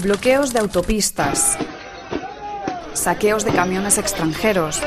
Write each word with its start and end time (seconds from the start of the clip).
bloqueos 0.00 0.52
de 0.52 0.60
autopistas, 0.60 1.58
saqueos 2.94 3.44
de 3.44 3.52
camiones 3.52 3.98
extranjeros 3.98 4.80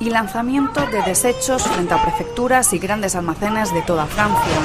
y 0.00 0.10
lanzamiento 0.10 0.84
de 0.86 1.02
desechos 1.02 1.62
frente 1.62 1.94
a 1.94 2.02
prefecturas 2.02 2.72
y 2.72 2.78
grandes 2.78 3.14
almacenes 3.14 3.72
de 3.72 3.82
toda 3.82 4.06
Francia. 4.06 4.58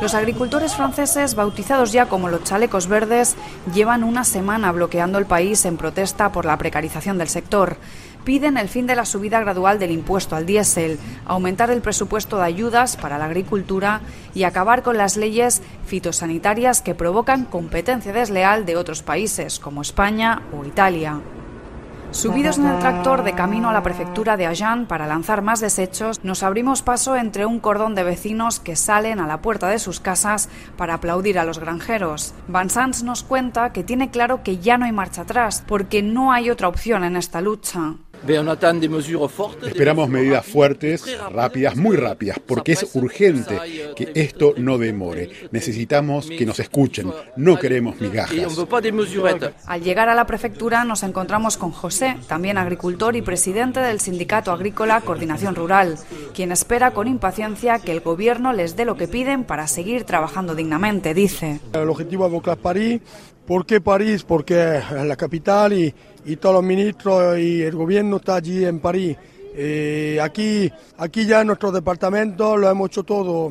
Los 0.00 0.14
agricultores 0.14 0.74
franceses, 0.74 1.34
bautizados 1.34 1.92
ya 1.92 2.06
como 2.06 2.28
los 2.28 2.44
chalecos 2.44 2.86
verdes, 2.86 3.36
llevan 3.72 4.04
una 4.04 4.24
semana 4.24 4.70
bloqueando 4.72 5.18
el 5.18 5.26
país 5.26 5.64
en 5.64 5.76
protesta 5.76 6.30
por 6.30 6.44
la 6.44 6.58
precarización 6.58 7.18
del 7.18 7.28
sector. 7.28 7.76
Piden 8.28 8.58
el 8.58 8.68
fin 8.68 8.86
de 8.86 8.94
la 8.94 9.06
subida 9.06 9.40
gradual 9.40 9.78
del 9.78 9.90
impuesto 9.90 10.36
al 10.36 10.44
diésel, 10.44 10.98
aumentar 11.24 11.70
el 11.70 11.80
presupuesto 11.80 12.36
de 12.36 12.44
ayudas 12.44 12.98
para 12.98 13.16
la 13.16 13.24
agricultura 13.24 14.02
y 14.34 14.42
acabar 14.42 14.82
con 14.82 14.98
las 14.98 15.16
leyes 15.16 15.62
fitosanitarias 15.86 16.82
que 16.82 16.94
provocan 16.94 17.46
competencia 17.46 18.12
desleal 18.12 18.66
de 18.66 18.76
otros 18.76 19.02
países 19.02 19.58
como 19.58 19.80
España 19.80 20.42
o 20.52 20.66
Italia. 20.66 21.22
Subidos 22.10 22.58
en 22.58 22.66
el 22.66 22.78
tractor 22.80 23.22
de 23.22 23.32
camino 23.32 23.70
a 23.70 23.72
la 23.72 23.82
prefectura 23.82 24.36
de 24.36 24.46
Agen 24.46 24.84
para 24.84 25.06
lanzar 25.06 25.40
más 25.40 25.60
desechos, 25.60 26.22
nos 26.22 26.42
abrimos 26.42 26.82
paso 26.82 27.16
entre 27.16 27.46
un 27.46 27.60
cordón 27.60 27.94
de 27.94 28.04
vecinos 28.04 28.60
que 28.60 28.76
salen 28.76 29.20
a 29.20 29.26
la 29.26 29.40
puerta 29.40 29.68
de 29.68 29.78
sus 29.78 30.00
casas 30.00 30.50
para 30.76 30.94
aplaudir 30.94 31.38
a 31.38 31.44
los 31.44 31.58
granjeros. 31.58 32.34
Van 32.46 32.68
Sanz 32.68 33.02
nos 33.02 33.22
cuenta 33.22 33.72
que 33.72 33.84
tiene 33.84 34.10
claro 34.10 34.42
que 34.42 34.58
ya 34.58 34.76
no 34.76 34.84
hay 34.84 34.92
marcha 34.92 35.22
atrás, 35.22 35.64
porque 35.66 36.02
no 36.02 36.30
hay 36.30 36.50
otra 36.50 36.68
opción 36.68 37.04
en 37.04 37.16
esta 37.16 37.40
lucha. 37.40 37.94
Esperamos 38.26 40.08
medidas 40.08 40.46
fuertes, 40.46 41.18
rápidas, 41.30 41.76
muy 41.76 41.96
rápidas, 41.96 42.38
porque 42.44 42.72
es 42.72 42.94
urgente 42.94 43.58
que 43.96 44.12
esto 44.14 44.54
no 44.56 44.78
demore. 44.78 45.30
Necesitamos 45.50 46.28
que 46.28 46.46
nos 46.46 46.58
escuchen, 46.60 47.12
no 47.36 47.58
queremos 47.58 48.00
migajas. 48.00 48.36
Al 49.66 49.82
llegar 49.82 50.08
a 50.08 50.14
la 50.14 50.26
prefectura 50.26 50.84
nos 50.84 51.02
encontramos 51.02 51.56
con 51.56 51.70
José, 51.70 52.16
también 52.26 52.58
agricultor 52.58 53.16
y 53.16 53.22
presidente 53.22 53.80
del 53.80 54.00
sindicato 54.00 54.52
agrícola 54.52 55.00
Coordinación 55.00 55.54
Rural, 55.54 55.96
quien 56.34 56.52
espera 56.52 56.92
con 56.92 57.08
impaciencia 57.08 57.78
que 57.78 57.92
el 57.92 58.00
gobierno 58.00 58.52
les 58.52 58.76
dé 58.76 58.84
lo 58.84 58.96
que 58.96 59.08
piden 59.08 59.44
para 59.44 59.66
seguir 59.66 60.04
trabajando 60.04 60.54
dignamente, 60.54 61.14
dice. 61.14 61.60
El 61.72 61.88
objetivo 61.88 62.26
es 62.26 62.56
París. 62.58 63.00
¿Por 63.46 63.64
qué 63.64 63.80
París? 63.80 64.24
Porque 64.24 64.76
es 64.76 64.90
la 64.90 65.16
capital 65.16 65.72
y, 65.72 65.94
y 66.28 66.36
todos 66.36 66.56
los 66.56 66.64
ministros 66.64 67.38
y 67.38 67.62
el 67.62 67.74
gobierno 67.74 68.16
está 68.16 68.36
allí 68.36 68.64
en 68.64 68.80
París. 68.80 69.16
Eh, 69.54 70.20
aquí, 70.22 70.70
aquí 70.98 71.24
ya 71.24 71.40
en 71.40 71.46
nuestro 71.46 71.72
departamento 71.72 72.56
lo 72.56 72.68
hemos 72.68 72.90
hecho 72.90 73.02
todo. 73.02 73.50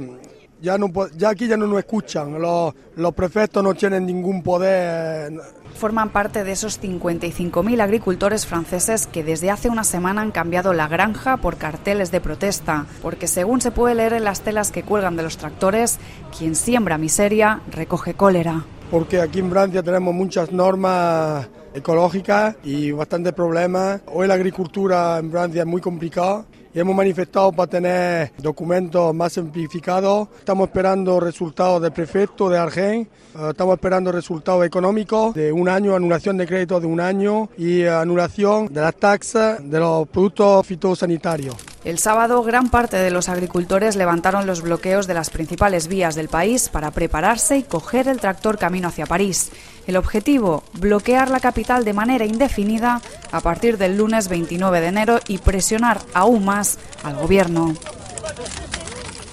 Ya, 0.62 0.78
no, 0.78 0.92
ya 1.16 1.30
aquí 1.30 1.48
ya 1.48 1.58
no 1.58 1.68
nos 1.68 1.80
escuchan, 1.80 2.40
los, 2.40 2.74
los 2.96 3.14
prefectos 3.14 3.64
no 3.64 3.74
tienen 3.74 4.06
ningún 4.06 4.42
poder. 4.42 5.34
Forman 5.76 6.10
parte 6.10 6.44
de 6.44 6.52
esos 6.52 6.82
55.000 6.82 7.82
agricultores 7.82 8.48
franceses 8.48 9.06
que 9.06 9.24
desde 9.24 9.52
hace 9.52 9.70
una 9.70 9.84
semana 9.84 10.22
han 10.22 10.32
cambiado 10.32 10.74
la 10.74 10.88
granja 10.88 11.38
por 11.38 11.58
carteles 11.58 12.10
de 12.12 12.22
protesta, 12.22 12.88
porque 13.04 13.28
según 13.28 13.62
se 13.62 13.72
puede 13.72 13.94
leer 13.96 14.14
en 14.14 14.24
las 14.24 14.42
telas 14.42 14.72
que 14.72 14.84
cuelgan 14.84 15.16
de 15.16 15.24
los 15.24 15.38
tractores, 15.38 16.00
quien 16.36 16.56
siembra 16.56 16.98
miseria 16.98 17.62
recoge 17.72 18.16
cólera 18.16 18.66
porque 18.90 19.22
aquí 19.22 19.40
en 19.40 19.50
Francia 19.50 19.84
tenemos 19.84 20.14
muchas 20.14 20.52
normas 20.52 21.48
ecológicas 21.74 22.56
y 22.64 22.92
bastantes 22.92 23.34
problemas. 23.34 24.02
Hoy 24.08 24.28
la 24.28 24.36
agricultura 24.36 25.18
en 25.20 25.30
Francia 25.32 25.62
es 25.62 25.68
muy 25.68 25.82
complicada 25.82 26.46
y 26.74 26.80
hemos 26.80 26.96
manifestado 26.96 27.52
para 27.52 27.70
tener 27.70 28.32
documentos 28.38 29.14
más 29.14 29.34
simplificados. 29.34 30.30
Estamos 30.40 30.68
esperando 30.68 31.20
resultados 31.20 31.82
del 31.82 31.92
prefecto 31.92 32.50
de 32.50 32.58
Argen, 32.58 33.02
eh, 33.36 33.48
estamos 33.50 33.76
esperando 33.76 34.12
resultados 34.12 34.66
económicos 34.66 35.34
de 35.34 35.52
un 35.52 35.70
año, 35.70 35.96
anulación 35.96 36.38
de 36.38 36.48
créditos 36.48 36.82
de 36.82 36.88
un 36.88 37.00
año 37.00 37.50
y 37.58 37.86
anulación 37.86 38.68
de 38.74 38.82
las 38.82 38.96
taxas 38.96 39.60
de 39.70 39.80
los 39.80 40.08
productos 40.08 40.66
fitosanitarios. 40.66 41.56
El 41.88 42.00
sábado, 42.00 42.44
gran 42.44 42.70
parte 42.70 42.98
de 42.98 43.12
los 43.12 43.30
agricultores 43.30 43.96
levantaron 43.96 44.46
los 44.46 44.62
bloqueos 44.62 45.08
de 45.08 45.14
las 45.14 45.30
principales 45.30 45.88
vías 45.88 46.16
del 46.16 46.28
país 46.28 46.68
para 46.68 46.92
prepararse 46.92 47.60
y 47.60 47.64
coger 47.64 48.10
el 48.10 48.20
tractor 48.20 48.58
camino 48.58 48.90
hacia 48.90 49.06
París. 49.06 49.52
El 49.88 49.96
objetivo, 49.96 50.66
bloquear 50.74 51.32
la 51.32 51.40
capital 51.40 51.86
de 51.86 51.94
manera 51.94 52.26
indefinida 52.26 53.00
a 53.32 53.40
partir 53.40 53.78
del 53.78 53.96
lunes 53.96 54.28
29 54.28 54.82
de 54.82 54.88
enero 54.88 55.20
y 55.30 55.38
presionar 55.38 56.02
aún 56.14 56.44
más 56.44 56.78
al 57.04 57.16
gobierno. 57.16 57.74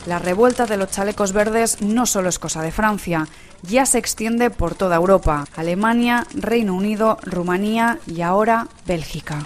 La 0.06 0.20
revuelta 0.20 0.66
de 0.66 0.76
los 0.76 0.92
chalecos 0.92 1.32
verdes 1.32 1.82
no 1.82 2.06
solo 2.06 2.28
es 2.28 2.38
cosa 2.38 2.62
de 2.62 2.70
Francia, 2.70 3.26
ya 3.62 3.84
se 3.84 3.98
extiende 3.98 4.50
por 4.50 4.76
toda 4.76 4.94
Europa, 4.94 5.48
Alemania, 5.56 6.24
Reino 6.34 6.76
Unido, 6.76 7.18
Rumanía 7.24 7.98
y 8.06 8.22
ahora 8.22 8.68
Bélgica. 8.86 9.44